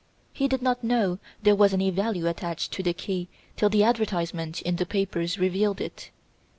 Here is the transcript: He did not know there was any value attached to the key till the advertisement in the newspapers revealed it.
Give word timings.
He 0.33 0.47
did 0.47 0.63
not 0.63 0.83
know 0.83 1.19
there 1.43 1.55
was 1.55 1.73
any 1.75 1.91
value 1.91 2.25
attached 2.27 2.71
to 2.71 2.81
the 2.81 2.91
key 2.91 3.29
till 3.55 3.69
the 3.69 3.83
advertisement 3.83 4.59
in 4.63 4.77
the 4.77 4.83
newspapers 4.83 5.37
revealed 5.37 5.79
it. 5.79 6.09